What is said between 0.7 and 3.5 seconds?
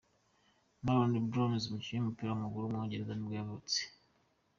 Marlon Broomes, umukinnyi w’umupira w’amaguru w’umwongereza nibwo